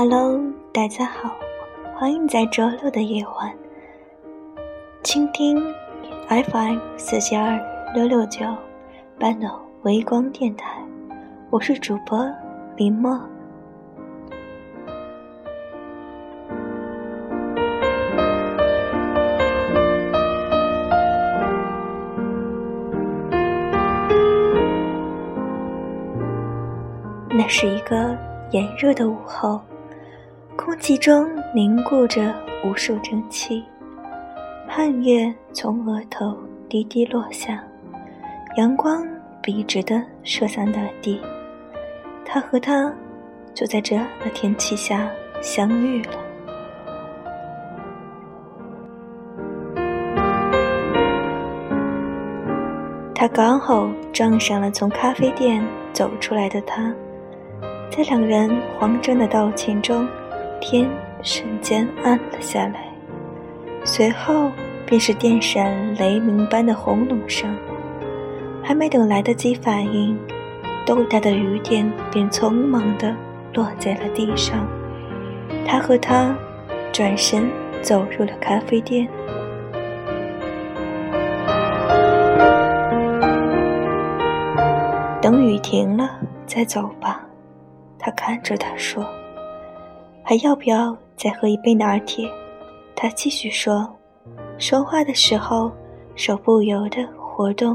[0.00, 0.40] Hello，
[0.72, 1.36] 大家好，
[1.96, 3.52] 欢迎在周六的夜晚
[5.02, 5.60] 倾听
[6.28, 7.58] FM 四七二
[7.92, 8.46] 六六九
[9.18, 10.80] 半岛微光电台，
[11.50, 12.24] 我是主播
[12.76, 13.20] 林墨。
[27.30, 28.16] 那是一个
[28.52, 29.60] 炎热的午后。
[30.68, 33.64] 空气中凝固着无数蒸汽，
[34.66, 36.36] 汗液从额头
[36.68, 37.64] 滴滴落下，
[38.58, 39.02] 阳光
[39.42, 41.18] 笔直地射向大地。
[42.22, 42.92] 他和她
[43.54, 45.08] 就在这样的天气下
[45.40, 46.12] 相遇了。
[53.14, 56.92] 他刚好撞上了从咖啡店走出来的他，
[57.90, 60.06] 在两人慌张的道歉中。
[60.60, 60.88] 天
[61.22, 62.86] 瞬间暗了下来，
[63.84, 64.50] 随后
[64.86, 67.48] 便是电闪雷鸣般的轰隆声。
[68.62, 70.18] 还没等来得及反应，
[70.84, 73.16] 豆大的雨点便匆忙地
[73.54, 74.66] 落在了地上。
[75.64, 76.36] 他和她
[76.92, 79.08] 转身走入了咖啡店。
[85.22, 86.10] 等雨停了
[86.46, 87.22] 再走吧，
[87.98, 89.06] 他看着她说。
[90.28, 92.30] 还要不要再喝一杯拿铁？
[92.94, 93.88] 他继续说，
[94.58, 95.72] 说话的时候
[96.16, 97.74] 手不由得活动，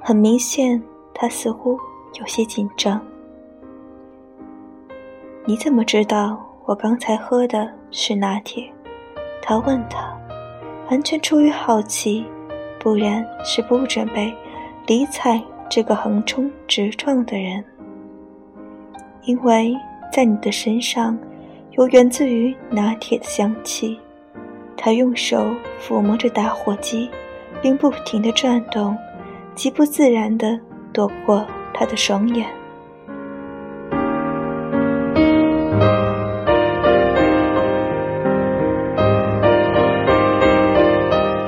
[0.00, 1.78] 很明显，他似乎
[2.18, 2.98] 有些紧张。
[5.44, 8.64] 你怎么知道我刚才喝的是拿铁？
[9.42, 10.18] 他问他，
[10.90, 12.24] 完全出于好奇，
[12.78, 14.34] 不然是不准备
[14.86, 17.62] 理睬这个横冲直撞的人，
[19.24, 19.76] 因为
[20.10, 21.14] 在你的身上。
[21.72, 23.98] 有源自于拿铁的香气，
[24.76, 27.08] 他用手抚摸着打火机，
[27.62, 28.96] 并不停地转动，
[29.54, 30.58] 极不自然地
[30.92, 32.48] 躲过他的双眼。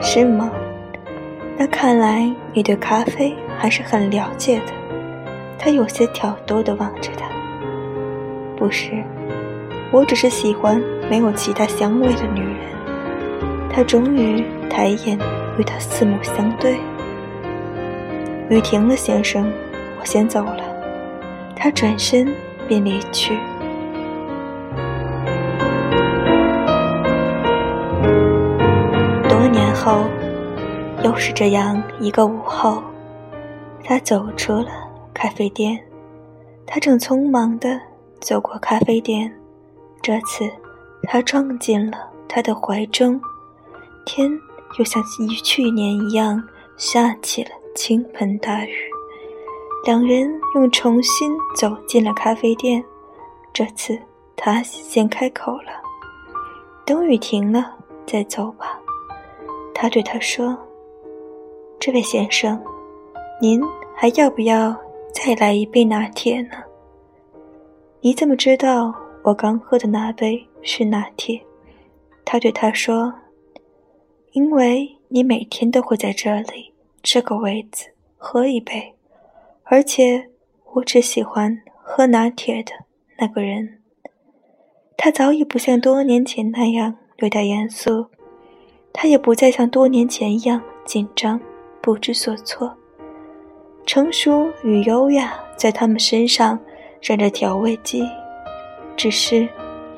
[0.00, 0.52] 是吗？
[1.58, 4.72] 那看来你对咖啡还是很了解的。
[5.58, 7.28] 他有些挑逗地望着他。
[8.56, 9.02] 不是。
[9.92, 12.72] 我只是喜欢没有其他香味的女人。
[13.68, 15.18] 他终于抬眼
[15.58, 16.78] 与她四目相对。
[18.48, 19.50] 雨停了，先生，
[20.00, 20.64] 我先走了。
[21.54, 22.26] 他转身
[22.66, 23.38] 便离去。
[29.28, 30.04] 多年后，
[31.04, 32.82] 又是这样一个午后，
[33.84, 34.68] 他走出了
[35.14, 35.78] 咖啡店。
[36.66, 37.80] 他正匆忙地
[38.20, 39.32] 走过咖啡店。
[40.02, 40.50] 这次，
[41.04, 41.96] 他撞进了
[42.28, 43.20] 他的怀中，
[44.04, 44.28] 天
[44.78, 45.00] 又像
[45.44, 46.42] 去年一样
[46.76, 48.74] 下起了倾盆大雨。
[49.86, 52.84] 两人又重新走进了咖啡店，
[53.52, 53.96] 这次
[54.36, 55.70] 他先开口了
[56.84, 57.72] ：“等雨停了
[58.04, 58.80] 再走吧。”
[59.74, 60.56] 他对他说
[61.78, 62.60] ：“这位先生，
[63.40, 63.60] 您
[63.94, 64.76] 还要不要
[65.12, 66.56] 再来一杯拿铁呢？
[68.00, 68.92] 你怎么知道？”
[69.24, 71.40] 我刚喝的那杯是拿铁，
[72.24, 73.14] 他对他说
[74.32, 76.72] ：“因为你每天都会在这里
[77.02, 78.94] 这个位子喝一杯，
[79.62, 80.28] 而且
[80.74, 82.72] 我只喜欢喝拿铁的
[83.18, 83.78] 那个人。”
[84.98, 88.06] 他早已不像多年前那样略带严肃，
[88.92, 91.40] 他也不再像多年前一样紧张
[91.80, 92.76] 不知所措。
[93.86, 96.58] 成熟与优雅在他们身上
[97.00, 98.04] 染着调味剂。
[98.96, 99.48] 只是，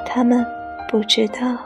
[0.07, 0.45] 他们
[0.89, 1.59] 不知道，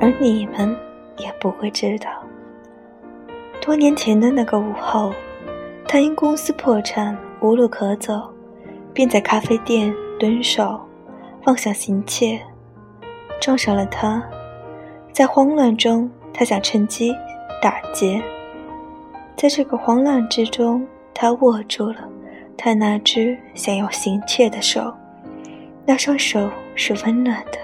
[0.00, 0.74] 而你们
[1.18, 2.10] 也不会知道。
[3.60, 5.12] 多年前的那个午后，
[5.86, 8.32] 他因公司破产无路可走，
[8.94, 10.80] 便在咖啡店蹲守，
[11.44, 12.40] 妄想行窃，
[13.40, 14.22] 撞上了他。
[15.12, 17.14] 在慌乱中，他想趁机
[17.60, 18.22] 打劫。
[19.36, 20.86] 在这个慌乱之中。
[21.14, 22.08] 他握住了
[22.56, 24.92] 他那只想要行窃的手，
[25.86, 27.58] 那双手是温暖的，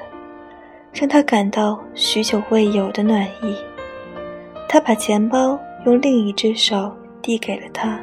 [0.93, 3.56] 让他感到许久未有的暖意。
[4.69, 7.99] 他把钱包用另一只手递给了他，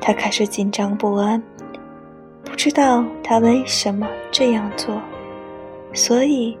[0.00, 1.42] 他开始紧张不安，
[2.44, 5.00] 不知道他为什么这样做，
[5.92, 6.56] 所以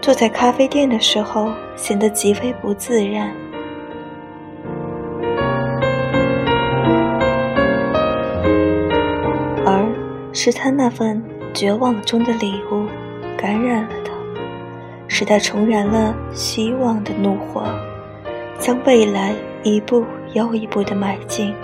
[0.00, 3.32] 坐在咖啡店的时候显得极为不自然。
[10.50, 11.22] 是他那份
[11.52, 12.86] 绝望中的礼物
[13.36, 14.12] 感染了他，
[15.06, 17.66] 使他重燃了希望的怒火，
[18.58, 21.54] 将未来一步又一步的迈进。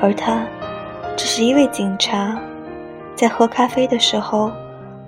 [0.00, 0.46] 而他，
[1.16, 2.40] 只是一位警察，
[3.16, 4.52] 在喝咖啡的时候，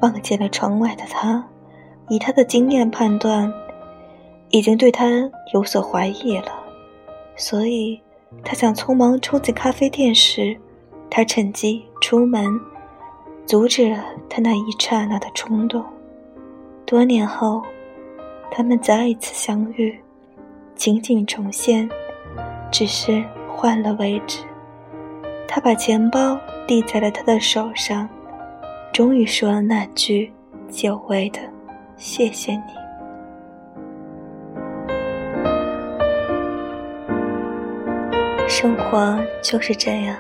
[0.01, 1.47] 望见了窗外的他，
[2.09, 3.53] 以他的经验判断，
[4.51, 5.07] 已经对他
[5.55, 6.51] 有所怀疑了，
[7.37, 8.01] 所以
[8.43, 10.57] 他想匆忙冲进咖啡店时，
[11.09, 12.45] 他趁机出门。
[13.49, 15.83] 阻止了他那一刹那的冲动。
[16.85, 17.63] 多年后，
[18.51, 19.99] 他们再一次相遇，
[20.77, 21.89] 情景重现，
[22.71, 24.45] 只是换了位置。
[25.49, 28.07] 他把钱包递在了他的手上，
[28.93, 30.31] 终于说了那句
[30.69, 31.41] 久违的
[31.97, 32.61] “谢谢你”。
[38.47, 40.15] 生活就是这样，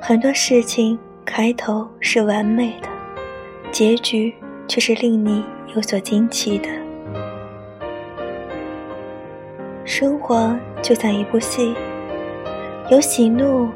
[0.00, 0.98] 很多事情。
[1.28, 2.88] 开头是完美的，
[3.70, 4.32] 结局
[4.66, 5.44] 却是令你
[5.74, 6.68] 有所惊奇的。
[9.84, 11.74] 生活就像一部戏，
[12.90, 13.68] 有喜怒，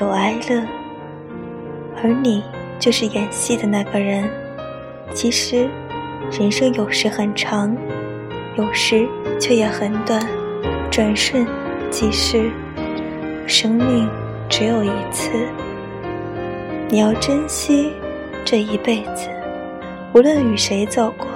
[0.00, 0.66] 有哀乐，
[2.02, 2.42] 而你
[2.80, 4.28] 就是演戏的那个人。
[5.14, 5.68] 其实，
[6.32, 7.74] 人生有时很长，
[8.56, 9.06] 有时
[9.40, 10.20] 却也很短，
[10.90, 11.46] 转瞬
[11.88, 12.50] 即逝。
[13.46, 14.10] 生命
[14.48, 15.30] 只有一次。
[16.88, 17.92] 你要珍惜
[18.44, 19.28] 这一辈子，
[20.14, 21.26] 无论与谁走过，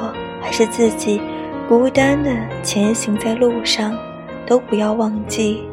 [0.41, 1.21] 还是自己
[1.69, 2.31] 孤单的
[2.63, 3.99] 前行在路上，
[4.47, 5.65] 都不要忘记，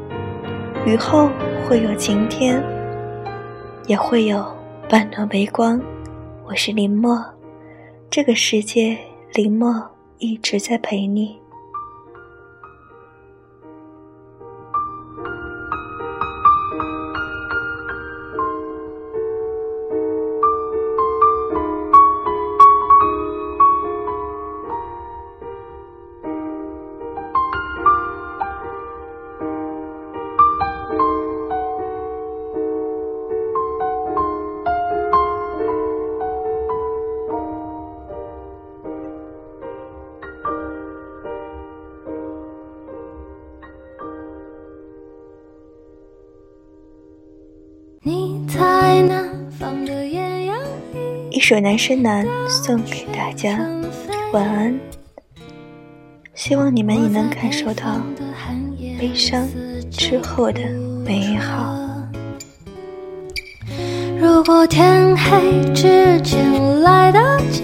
[0.84, 1.30] 雨后
[1.68, 2.64] 会有晴天，
[3.86, 4.44] 也会有
[4.90, 5.80] 半段微光。
[6.44, 7.24] 我是林默，
[8.10, 8.98] 这个世界，
[9.36, 9.72] 林默
[10.18, 11.38] 一直在陪你。
[51.48, 53.58] 首《男生男》送给大家，
[54.34, 54.78] 晚安。
[56.34, 58.02] 希望你们也能感受到
[59.00, 59.48] 悲伤
[59.90, 60.60] 之后的
[61.06, 61.74] 美好。
[64.20, 67.64] 如果天黑之前来得及，